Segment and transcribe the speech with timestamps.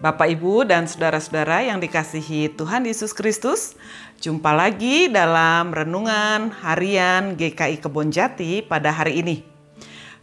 [0.00, 3.76] Bapak, Ibu, dan saudara-saudara yang dikasihi Tuhan Yesus Kristus,
[4.16, 9.44] jumpa lagi dalam renungan harian GKI Kebon Jati pada hari ini.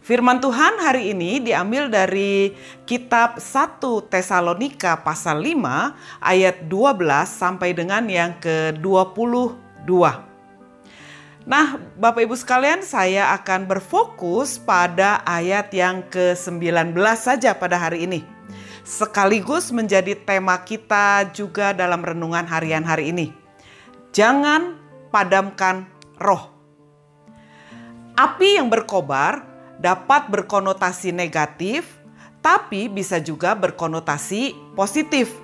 [0.02, 2.58] Firman Tuhan hari ini diambil dari
[2.90, 3.78] kitab 1
[4.10, 6.98] Tesalonika pasal 5 ayat 12
[7.30, 9.94] sampai dengan yang ke-22.
[11.46, 18.37] Nah, Bapak Ibu sekalian, saya akan berfokus pada ayat yang ke-19 saja pada hari ini
[18.88, 23.36] sekaligus menjadi tema kita juga dalam renungan harian hari ini.
[24.16, 24.80] Jangan
[25.12, 25.84] padamkan
[26.16, 26.48] roh.
[28.16, 29.44] Api yang berkobar
[29.76, 32.00] dapat berkonotasi negatif,
[32.40, 35.36] tapi bisa juga berkonotasi positif.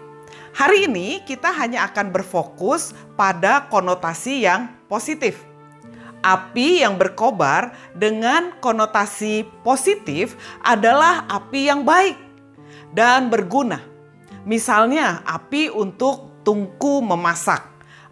[0.56, 5.45] Hari ini kita hanya akan berfokus pada konotasi yang positif.
[6.25, 12.23] Api yang berkobar dengan konotasi positif adalah api yang baik
[12.92, 13.83] dan berguna.
[14.44, 17.64] Misalnya api untuk tungku memasak,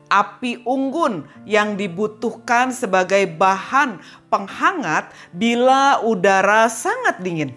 [0.09, 7.53] api unggun yang dibutuhkan sebagai bahan penghangat bila udara sangat dingin.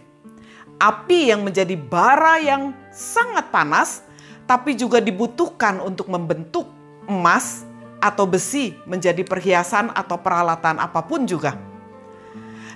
[0.75, 4.03] Api yang menjadi bara yang sangat panas
[4.43, 6.67] tapi juga dibutuhkan untuk membentuk
[7.07, 7.63] emas
[8.03, 11.74] atau besi menjadi perhiasan atau peralatan apa pun juga.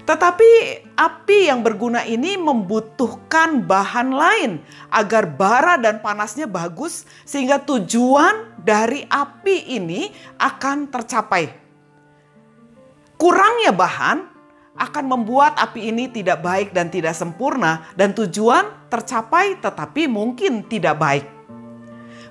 [0.08, 0.50] Tetapi
[0.97, 4.52] api yang berguna ini membutuhkan bahan lain
[4.89, 10.09] agar bara dan panasnya bagus sehingga tujuan dari api ini
[10.41, 11.52] akan tercapai.
[13.19, 14.17] Kurangnya bahan
[14.79, 20.95] akan membuat api ini tidak baik dan tidak sempurna dan tujuan tercapai tetapi mungkin tidak
[20.95, 21.25] baik.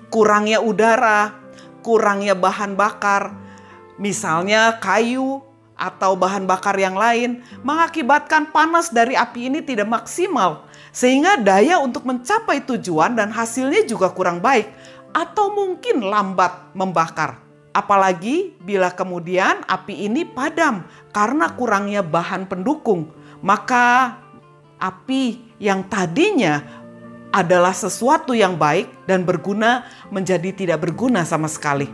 [0.08, 1.36] Kurangnya udara,
[1.84, 3.36] kurangnya bahan bakar,
[4.00, 5.44] misalnya kayu
[5.78, 12.02] atau bahan bakar yang lain mengakibatkan panas dari api ini tidak maksimal sehingga daya untuk
[12.02, 14.66] mencapai tujuan dan hasilnya juga kurang baik
[15.14, 17.38] atau mungkin lambat membakar.
[17.70, 20.82] Apalagi bila kemudian api ini padam
[21.14, 24.18] karena kurangnya bahan pendukung, maka
[24.82, 26.64] api yang tadinya
[27.30, 31.86] adalah sesuatu yang baik dan berguna menjadi tidak berguna sama sekali.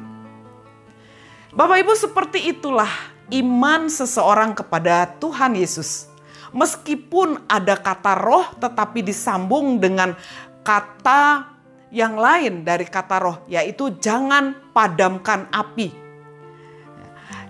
[1.55, 2.91] Bapak Ibu seperti itulah
[3.33, 6.11] iman seseorang kepada Tuhan Yesus.
[6.55, 10.15] Meskipun ada kata roh tetapi disambung dengan
[10.63, 11.51] kata
[11.91, 15.91] yang lain dari kata roh yaitu jangan padamkan api.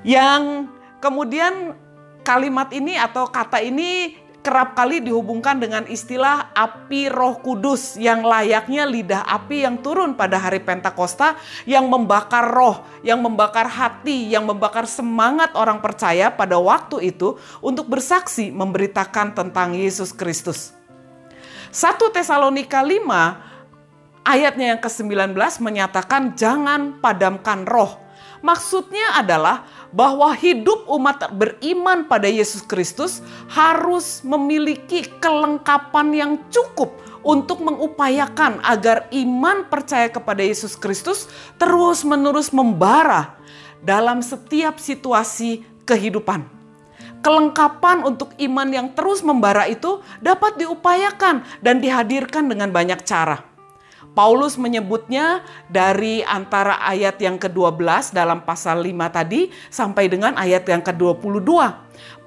[0.05, 0.69] Yang
[1.01, 1.77] kemudian
[2.25, 8.85] kalimat ini atau kata ini kerap kali dihubungkan dengan istilah api roh kudus yang layaknya
[8.85, 14.85] lidah api yang turun pada hari Pentakosta yang membakar roh, yang membakar hati, yang membakar
[14.85, 20.77] semangat orang percaya pada waktu itu untuk bersaksi memberitakan tentang Yesus Kristus.
[21.73, 25.33] 1 Tesalonika 5 ayatnya yang ke-19
[25.65, 28.04] menyatakan jangan padamkan roh
[28.45, 36.93] Maksudnya adalah bahwa hidup umat beriman pada Yesus Kristus harus memiliki kelengkapan yang cukup
[37.25, 41.25] untuk mengupayakan agar iman percaya kepada Yesus Kristus
[41.57, 43.41] terus-menerus membara
[43.81, 46.45] dalam setiap situasi kehidupan.
[47.25, 53.54] Kelengkapan untuk iman yang terus membara itu dapat diupayakan dan dihadirkan dengan banyak cara.
[54.13, 55.41] Paulus menyebutnya
[55.73, 61.49] dari antara ayat yang ke-12 dalam pasal 5 tadi sampai dengan ayat yang ke-22.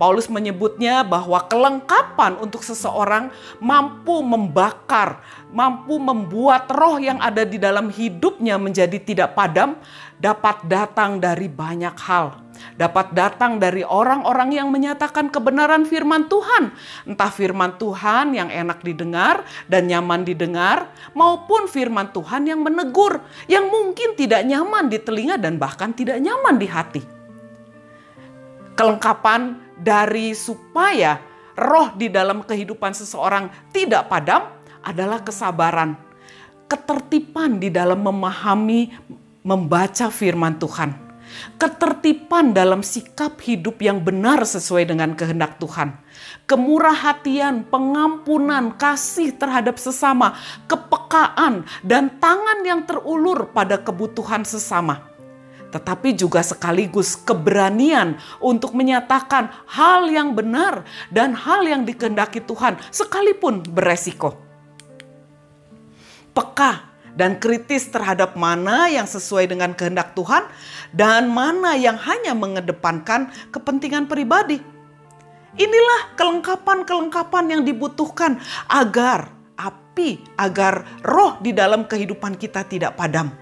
[0.01, 3.29] Paulus menyebutnya bahwa kelengkapan untuk seseorang
[3.61, 5.21] mampu membakar,
[5.53, 9.77] mampu membuat roh yang ada di dalam hidupnya menjadi tidak padam
[10.17, 12.46] dapat datang dari banyak hal
[12.77, 16.69] dapat datang dari orang-orang yang menyatakan kebenaran firman Tuhan.
[17.09, 23.67] Entah firman Tuhan yang enak didengar dan nyaman didengar, maupun firman Tuhan yang menegur, yang
[23.71, 27.01] mungkin tidak nyaman di telinga dan bahkan tidak nyaman di hati.
[28.77, 31.17] Kelengkapan dari supaya
[31.57, 34.53] roh di dalam kehidupan seseorang tidak padam
[34.85, 35.97] adalah kesabaran,
[36.69, 38.93] ketertiban di dalam memahami,
[39.41, 41.06] membaca firman Tuhan
[41.59, 45.97] ketertiban dalam sikap hidup yang benar sesuai dengan kehendak Tuhan,
[46.49, 55.07] kemurah hatian, pengampunan, kasih terhadap sesama, kepekaan, dan tangan yang terulur pada kebutuhan sesama.
[55.67, 63.67] Tetapi juga sekaligus keberanian untuk menyatakan hal yang benar dan hal yang dikehendaki Tuhan, sekalipun
[63.67, 64.39] beresiko.
[66.31, 66.86] Peka
[67.17, 70.45] dan kritis terhadap mana yang sesuai dengan kehendak Tuhan
[70.93, 74.61] dan mana yang hanya mengedepankan kepentingan pribadi.
[75.57, 78.37] Inilah kelengkapan-kelengkapan yang dibutuhkan
[78.69, 83.33] agar api agar roh di dalam kehidupan kita tidak padam.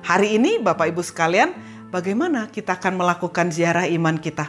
[0.00, 1.52] Hari ini Bapak Ibu sekalian,
[1.92, 4.48] bagaimana kita akan melakukan ziarah iman kita?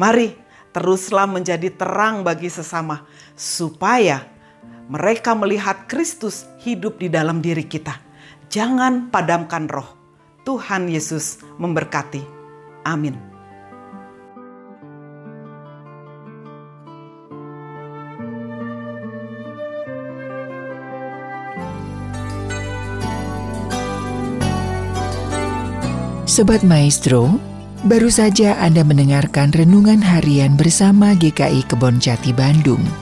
[0.00, 0.32] Mari
[0.72, 3.04] teruslah menjadi terang bagi sesama
[3.36, 4.31] supaya
[4.90, 7.98] mereka melihat Kristus hidup di dalam diri kita.
[8.48, 9.88] Jangan padamkan roh.
[10.42, 12.22] Tuhan Yesus memberkati.
[12.82, 13.32] Amin.
[26.32, 27.28] Sobat Maestro,
[27.84, 33.01] baru saja Anda mendengarkan renungan harian bersama GKI Kebon Jati Bandung.